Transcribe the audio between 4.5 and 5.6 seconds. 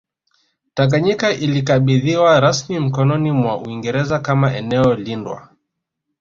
eneo lindwa